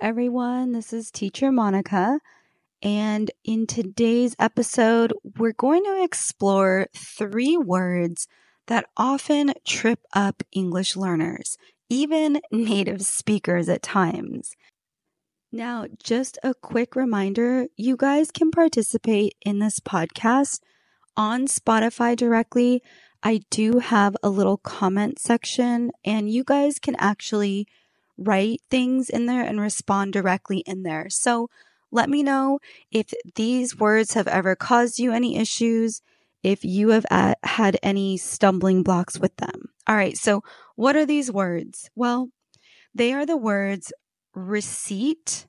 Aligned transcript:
everyone. 0.00 0.72
This 0.72 0.92
is 0.92 1.10
Teacher 1.10 1.50
Monica. 1.50 2.20
And 2.82 3.30
in 3.44 3.66
today's 3.66 4.36
episode, 4.38 5.14
we're 5.38 5.52
going 5.52 5.84
to 5.84 6.02
explore 6.02 6.88
three 6.94 7.56
words 7.56 8.28
that 8.66 8.86
often 8.96 9.54
trip 9.66 10.00
up 10.12 10.42
English 10.52 10.96
learners, 10.96 11.56
even 11.88 12.40
native 12.50 13.02
speakers 13.02 13.68
at 13.68 13.82
times. 13.82 14.54
Now, 15.50 15.86
just 16.02 16.38
a 16.42 16.52
quick 16.52 16.94
reminder 16.94 17.66
you 17.76 17.96
guys 17.96 18.30
can 18.30 18.50
participate 18.50 19.34
in 19.40 19.60
this 19.60 19.80
podcast 19.80 20.60
on 21.16 21.46
Spotify 21.46 22.14
directly. 22.14 22.82
I 23.22 23.40
do 23.50 23.78
have 23.78 24.16
a 24.22 24.28
little 24.28 24.58
comment 24.58 25.18
section, 25.18 25.90
and 26.04 26.30
you 26.30 26.44
guys 26.44 26.78
can 26.78 26.96
actually 26.96 27.66
write 28.18 28.60
things 28.70 29.10
in 29.10 29.26
there 29.26 29.42
and 29.42 29.60
respond 29.60 30.12
directly 30.12 30.58
in 30.58 30.82
there. 30.82 31.08
So 31.10 31.48
let 31.90 32.10
me 32.10 32.22
know 32.22 32.58
if 32.90 33.12
these 33.34 33.78
words 33.78 34.14
have 34.14 34.28
ever 34.28 34.56
caused 34.56 34.98
you 34.98 35.12
any 35.12 35.36
issues, 35.36 36.02
if 36.42 36.64
you 36.64 36.90
have 36.90 37.06
had 37.42 37.78
any 37.82 38.16
stumbling 38.16 38.82
blocks 38.82 39.18
with 39.18 39.36
them. 39.36 39.70
All 39.86 39.96
right, 39.96 40.16
so 40.16 40.42
what 40.74 40.96
are 40.96 41.06
these 41.06 41.30
words? 41.30 41.90
Well, 41.94 42.30
they 42.94 43.12
are 43.12 43.26
the 43.26 43.36
words 43.36 43.92
receipt, 44.34 45.46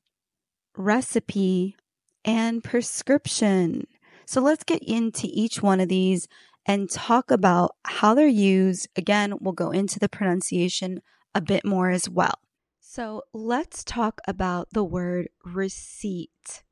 recipe, 0.76 1.76
and 2.23 2.63
prescription. 2.63 3.88
So 4.26 4.41
let's 4.41 4.63
get 4.63 4.84
into 4.84 5.27
each 5.31 5.62
one 5.62 5.79
of 5.79 5.90
these 5.90 6.27
and 6.65 6.90
talk 6.90 7.31
about 7.31 7.76
how 7.84 8.13
they're 8.13 8.27
used. 8.27 8.90
Again, 8.95 9.35
we'll 9.40 9.54
go 9.54 9.71
into 9.71 9.99
the 9.99 10.09
pronunciation 10.09 11.02
a 11.34 11.41
bit 11.41 11.65
more 11.65 11.90
as 11.90 12.09
well. 12.09 12.35
So 12.98 13.26
let's 13.32 13.84
talk 13.84 14.22
about 14.28 14.70
the 14.71 14.84
word 14.84 15.30
receipt. 15.46 16.63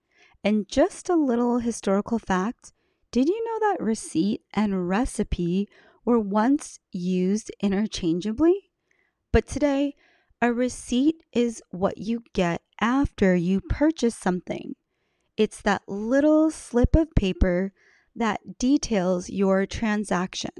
And 0.43 0.67
just 0.67 1.07
a 1.07 1.15
little 1.15 1.59
historical 1.59 2.17
fact 2.17 2.73
did 3.11 3.27
you 3.27 3.45
know 3.45 3.59
that 3.69 3.79
receipt 3.79 4.41
and 4.51 4.89
recipe 4.89 5.69
were 6.03 6.19
once 6.19 6.79
used 6.91 7.51
interchangeably? 7.61 8.71
But 9.31 9.45
today, 9.45 9.93
a 10.41 10.51
receipt 10.51 11.21
is 11.31 11.61
what 11.69 11.99
you 11.99 12.23
get 12.33 12.63
after 12.81 13.35
you 13.35 13.61
purchase 13.61 14.15
something. 14.15 14.73
It's 15.37 15.61
that 15.61 15.83
little 15.87 16.49
slip 16.49 16.95
of 16.95 17.13
paper 17.13 17.71
that 18.15 18.57
details 18.57 19.29
your 19.29 19.67
transaction. 19.67 20.53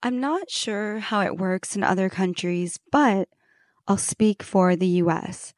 I'm 0.00 0.20
not 0.20 0.48
sure 0.48 1.00
how 1.00 1.22
it 1.22 1.38
works 1.38 1.74
in 1.74 1.82
other 1.82 2.08
countries, 2.08 2.78
but 2.92 3.28
I'll 3.88 3.96
speak 3.96 4.42
for 4.42 4.76
the 4.76 4.86
US. 5.02 5.54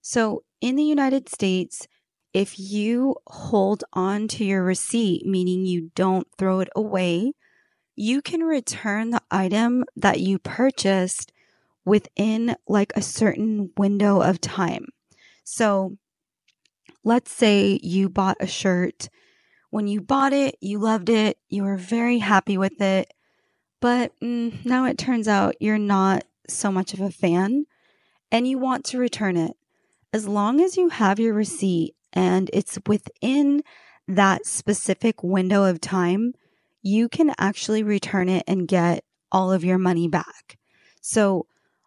So 0.00 0.42
in 0.62 0.74
the 0.76 0.82
United 0.82 1.28
States, 1.28 1.86
if 2.32 2.58
you 2.58 3.16
hold 3.26 3.84
on 3.92 4.26
to 4.28 4.44
your 4.44 4.64
receipt, 4.64 5.26
meaning 5.26 5.66
you 5.66 5.90
don't 5.94 6.26
throw 6.38 6.60
it 6.60 6.70
away, 6.74 7.34
you 7.94 8.22
can 8.22 8.40
return 8.40 9.10
the 9.10 9.22
item 9.30 9.84
that 9.94 10.18
you 10.18 10.38
purchased 10.38 11.30
within 11.84 12.56
like 12.66 12.92
a 12.96 13.02
certain 13.02 13.70
window 13.76 14.22
of 14.22 14.40
time. 14.40 14.86
So 15.44 15.98
let's 17.04 17.30
say 17.30 17.78
you 17.82 18.08
bought 18.08 18.38
a 18.40 18.46
shirt. 18.46 19.10
When 19.68 19.86
you 19.86 20.00
bought 20.00 20.32
it, 20.32 20.56
you 20.60 20.78
loved 20.78 21.10
it, 21.10 21.36
you 21.50 21.64
were 21.64 21.76
very 21.76 22.18
happy 22.18 22.56
with 22.56 22.80
it, 22.80 23.12
but 23.80 24.18
mm, 24.20 24.64
now 24.64 24.86
it 24.86 24.96
turns 24.96 25.28
out 25.28 25.56
you're 25.60 25.78
not 25.78 26.24
so 26.48 26.72
much 26.72 26.94
of 26.94 27.00
a 27.00 27.10
fan 27.10 27.66
and 28.34 28.48
you 28.48 28.58
want 28.58 28.84
to 28.84 28.98
return 28.98 29.36
it, 29.36 29.56
as 30.12 30.26
long 30.26 30.60
as 30.60 30.76
you 30.76 30.88
have 30.88 31.20
your 31.20 31.32
receipt 31.32 31.94
and 32.12 32.50
it's 32.52 32.76
within 32.84 33.62
that 34.08 34.44
specific 34.44 35.22
window 35.22 35.62
of 35.62 35.80
time, 35.80 36.34
you 36.82 37.08
can 37.08 37.32
actually 37.38 37.84
return 37.84 38.28
it 38.28 38.42
and 38.48 38.66
get 38.66 39.04
all 39.30 39.52
of 39.52 39.62
your 39.62 39.78
money 39.78 40.08
back. 40.08 40.58
So, 41.00 41.46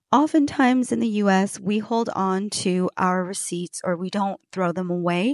oftentimes 0.09 0.93
in 0.93 1.01
the 1.01 1.19
US, 1.21 1.59
we 1.59 1.79
hold 1.79 2.09
on 2.15 2.49
to 2.61 2.89
our 2.95 3.25
receipts 3.25 3.81
or 3.83 3.97
we 3.97 4.09
don't 4.09 4.39
throw 4.53 4.71
them 4.71 4.89
away 4.89 5.33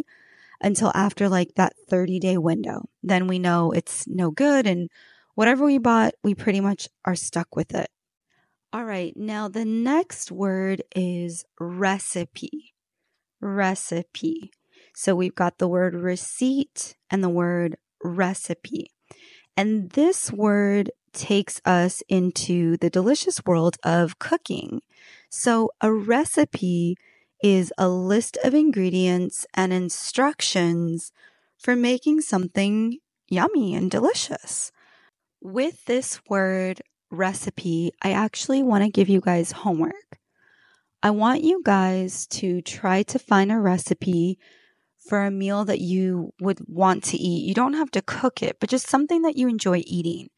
until 0.61 0.91
after 0.95 1.29
like 1.29 1.53
that 1.57 1.73
30 1.89 2.19
day 2.21 2.39
window. 2.39 2.89
Then 3.03 3.27
we 3.27 3.37
know 3.37 3.71
it's 3.71 4.07
no 4.07 4.31
good 4.31 4.65
and 4.65 4.89
whatever 5.35 5.63
we 5.63 5.77
bought, 5.77 6.15
we 6.23 6.33
pretty 6.33 6.59
much 6.59 6.89
are 7.05 7.15
stuck 7.15 7.55
with 7.55 7.75
it. 7.75 7.91
All 8.73 8.85
right, 8.85 9.15
now 9.15 9.49
the 9.49 9.65
next 9.65 10.31
word 10.31 10.81
is 10.95 11.45
recipe. 11.59 12.73
Recipe. 13.39 14.51
So 14.95 15.13
we've 15.13 15.35
got 15.35 15.59
the 15.59 15.67
word 15.67 15.93
receipt 15.93 16.95
and 17.11 17.23
the 17.23 17.29
word 17.29 17.77
recipe. 18.03 18.89
And 19.55 19.91
this 19.91 20.31
word 20.31 20.89
takes 21.13 21.61
us 21.63 22.01
into 22.09 22.75
the 22.77 22.89
delicious 22.89 23.45
world 23.45 23.77
of 23.83 24.17
cooking. 24.17 24.81
So 25.29 25.69
a 25.79 25.93
recipe 25.93 26.95
is 27.43 27.71
a 27.77 27.87
list 27.87 28.39
of 28.43 28.55
ingredients 28.55 29.45
and 29.53 29.71
instructions 29.71 31.11
for 31.59 31.75
making 31.75 32.21
something 32.21 32.97
yummy 33.29 33.75
and 33.75 33.91
delicious. 33.91 34.71
With 35.43 35.85
this 35.85 36.21
word 36.27 36.81
recipe, 37.13 37.91
I 38.01 38.11
actually 38.11 38.63
want 38.63 38.83
to 38.83 38.89
give 38.89 39.09
you 39.09 39.21
guys 39.21 39.51
homework. 39.51 40.19
I 41.01 41.11
want 41.11 41.43
you 41.43 41.61
guys 41.63 42.27
to 42.27 42.61
try 42.61 43.03
to 43.03 43.19
find 43.19 43.51
a 43.51 43.59
recipe 43.59 44.39
for 45.07 45.25
a 45.25 45.31
meal 45.31 45.65
that 45.65 45.81
you 45.81 46.33
would 46.39 46.59
want 46.67 47.03
to 47.05 47.17
eat. 47.17 47.45
You 47.45 47.53
don't 47.53 47.73
have 47.73 47.91
to 47.91 48.01
cook 48.01 48.41
it, 48.41 48.57
but 48.59 48.69
just 48.69 48.87
something 48.87 49.21
that 49.23 49.37
you 49.37 49.47
enjoy 49.47 49.83
eating. 49.85 50.29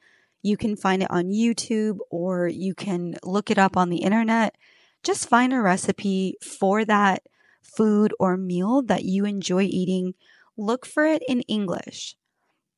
You 0.42 0.58
can 0.58 0.76
find 0.76 1.04
it 1.04 1.12
on 1.12 1.26
YouTube 1.26 1.98
or 2.10 2.48
you 2.48 2.74
can 2.74 3.16
look 3.24 3.52
it 3.52 3.58
up 3.58 3.78
on 3.78 3.90
the 3.90 4.04
internet. 4.04 4.56
Just 5.04 5.30
find 5.30 5.54
a 5.54 5.62
recipe 5.62 6.38
for 6.42 6.84
that 6.86 7.24
food 7.62 8.14
or 8.20 8.38
meal 8.38 8.82
that 8.84 9.06
you 9.06 9.26
enjoy 9.26 9.64
eating. 9.64 10.14
Look 10.58 10.86
for 10.86 11.06
it 11.06 11.24
in 11.28 11.42
English. 11.42 12.16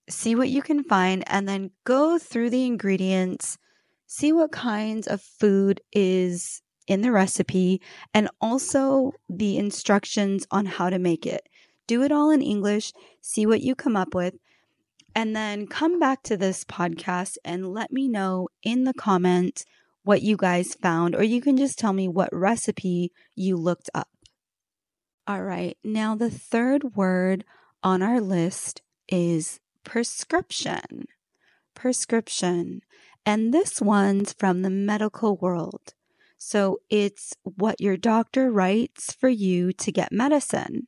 See 0.10 0.36
what 0.36 0.50
you 0.50 0.62
can 0.62 0.84
find 0.84 1.24
and 1.28 1.48
then 1.48 1.72
go 1.84 2.18
through 2.18 2.50
the 2.50 2.66
ingredients 2.66 3.58
see 4.08 4.34
what 4.34 4.52
kinds 4.52 5.06
of 5.06 5.22
food 5.22 5.82
is 5.92 6.62
in 6.88 7.02
the 7.02 7.12
recipe 7.12 7.82
and 8.14 8.30
also 8.42 9.12
the 9.30 9.58
instructions 9.58 10.48
on 10.50 10.66
how 10.66 10.90
to 10.90 10.98
make 10.98 11.26
it. 11.26 11.48
Do 11.86 12.02
it 12.04 12.12
all 12.12 12.32
in 12.32 12.42
English, 12.42 12.94
see 13.22 13.46
what 13.46 13.62
you 13.62 13.76
come 13.76 13.96
up 13.96 14.16
with, 14.16 14.36
and 15.14 15.36
then 15.36 15.68
come 15.68 16.00
back 16.00 16.24
to 16.24 16.38
this 16.38 16.64
podcast 16.64 17.38
and 17.44 17.74
let 17.74 17.92
me 17.92 18.08
know 18.08 18.48
in 18.64 18.86
the 18.86 18.94
comments 18.94 19.66
what 20.04 20.22
you 20.22 20.38
guys 20.38 20.74
found, 20.76 21.16
or 21.16 21.24
you 21.24 21.42
can 21.42 21.58
just 21.58 21.78
tell 21.78 21.92
me 21.92 22.08
what 22.08 22.30
recipe 22.32 23.12
you 23.36 23.58
looked 23.58 23.90
up. 23.94 24.08
All 25.28 25.44
right, 25.44 25.78
now 25.84 26.16
the 26.16 26.30
third 26.30 26.96
word 26.96 27.44
on 27.84 28.02
our 28.02 28.22
list 28.22 28.82
is 29.10 29.60
prescription. 29.84 31.08
Prescription. 31.74 32.82
And 33.28 33.54
this 33.54 33.82
one's 33.82 34.32
from 34.32 34.62
the 34.62 34.70
medical 34.70 35.36
world. 35.36 35.94
So 36.38 36.80
it's 36.90 37.34
what 37.44 37.82
your 37.82 37.98
doctor 37.98 38.50
writes 38.50 39.12
for 39.12 39.28
you 39.28 39.74
to 39.74 39.92
get 39.92 40.14
medicine. 40.14 40.88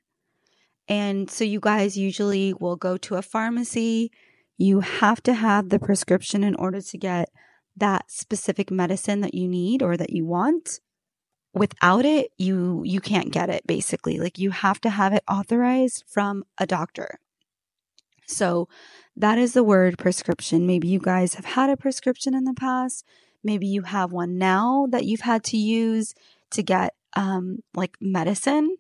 And 0.87 1.29
so 1.29 1.43
you 1.43 1.59
guys 1.59 1.97
usually 1.97 2.53
will 2.53 2.77
go 2.77 2.95
to 2.95 3.15
a 3.15 3.21
pharmacy. 3.21 4.09
You 4.57 4.79
have 4.79 5.21
to 5.23 5.33
have 5.33 5.67
the 5.67 5.79
prescription 5.79 6.45
in 6.45 6.55
order 6.55 6.81
to 6.81 6.97
get 6.97 7.27
that 7.75 8.09
specific 8.09 8.71
medicine 8.71 9.19
that 9.19 9.33
you 9.33 9.45
need 9.45 9.83
or 9.83 9.97
that 9.97 10.11
you 10.11 10.25
want. 10.25 10.79
Without 11.53 12.05
it, 12.05 12.31
you 12.37 12.83
you 12.85 13.01
can't 13.01 13.33
get 13.33 13.49
it 13.49 13.67
basically. 13.67 14.17
Like 14.17 14.39
you 14.39 14.51
have 14.51 14.79
to 14.81 14.89
have 14.89 15.11
it 15.11 15.25
authorized 15.29 16.05
from 16.07 16.45
a 16.57 16.65
doctor. 16.65 17.19
So 18.29 18.69
that 19.15 19.37
is 19.37 19.53
the 19.53 19.63
word 19.63 19.97
prescription. 19.97 20.67
Maybe 20.67 20.87
you 20.87 20.99
guys 20.99 21.33
have 21.33 21.45
had 21.45 21.69
a 21.69 21.77
prescription 21.77 22.33
in 22.33 22.45
the 22.45 22.53
past. 22.53 23.03
Maybe 23.43 23.67
you 23.67 23.81
have 23.81 24.11
one 24.11 24.37
now 24.37 24.87
that 24.91 25.05
you've 25.05 25.21
had 25.21 25.43
to 25.45 25.57
use 25.57 26.13
to 26.51 26.63
get 26.63 26.93
um, 27.15 27.59
like 27.73 27.97
medicine. 27.99 28.77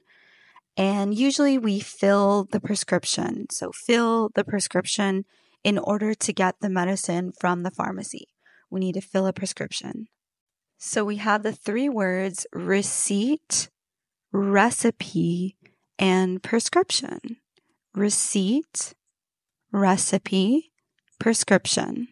And 0.77 1.13
usually 1.13 1.57
we 1.57 1.79
fill 1.79 2.47
the 2.51 2.59
prescription. 2.59 3.47
So 3.51 3.71
fill 3.71 4.29
the 4.35 4.43
prescription 4.43 5.25
in 5.63 5.77
order 5.77 6.13
to 6.13 6.33
get 6.33 6.55
the 6.61 6.69
medicine 6.69 7.31
from 7.37 7.63
the 7.63 7.71
pharmacy. 7.71 8.27
We 8.69 8.79
need 8.79 8.93
to 8.93 9.01
fill 9.01 9.27
a 9.27 9.33
prescription. 9.33 10.07
So 10.77 11.03
we 11.03 11.17
have 11.17 11.43
the 11.43 11.51
three 11.51 11.89
words 11.89 12.47
receipt, 12.53 13.69
recipe, 14.31 15.57
and 15.97 16.41
prescription. 16.41 17.19
Receipt, 17.93 18.93
recipe, 19.71 20.71
prescription. 21.19 22.07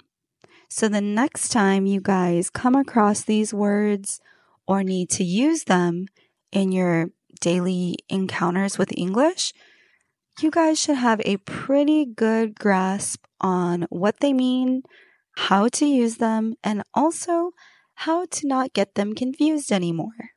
So 0.69 0.87
the 0.89 1.01
next 1.01 1.49
time 1.49 1.85
you 1.85 2.01
guys 2.01 2.49
come 2.49 2.75
across 2.75 3.23
these 3.23 3.53
words 3.53 4.19
or 4.67 4.83
need 4.83 5.09
to 5.11 5.23
use 5.23 5.63
them 5.63 6.07
in 6.51 6.71
your 6.71 7.11
daily 7.39 7.97
encounters 8.09 8.77
with 8.77 8.97
English, 8.97 9.53
you 10.41 10.51
guys 10.51 10.79
should 10.79 10.97
have 10.97 11.21
a 11.25 11.37
pretty 11.37 12.05
good 12.05 12.59
grasp 12.59 13.25
on 13.41 13.87
what 13.89 14.19
they 14.19 14.33
mean, 14.33 14.83
how 15.35 15.67
to 15.69 15.85
use 15.85 16.17
them, 16.17 16.55
and 16.63 16.83
also 16.93 17.51
how 17.95 18.25
to 18.25 18.47
not 18.47 18.73
get 18.73 18.95
them 18.95 19.15
confused 19.15 19.71
anymore. 19.71 20.31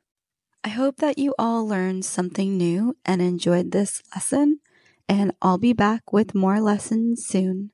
I 0.63 0.69
hope 0.69 0.97
that 0.97 1.17
you 1.17 1.35
all 1.37 1.67
learned 1.67 2.05
something 2.05 2.57
new 2.57 2.95
and 3.05 3.21
enjoyed 3.21 3.71
this 3.71 4.01
lesson, 4.15 4.60
and 5.11 5.33
I'll 5.41 5.57
be 5.57 5.73
back 5.73 6.13
with 6.13 6.33
more 6.33 6.61
lessons 6.61 7.25
soon. 7.25 7.71